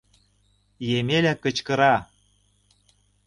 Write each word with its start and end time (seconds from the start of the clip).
Емеля 0.97 1.33
кычкыра... 1.43 1.95